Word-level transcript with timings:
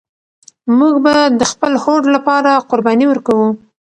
موږ 0.77 0.95
به 1.05 1.15
د 1.39 1.41
خپل 1.51 1.71
هوډ 1.83 2.03
لپاره 2.15 2.51
قرباني 2.69 3.05
ورکوو. 3.07 3.47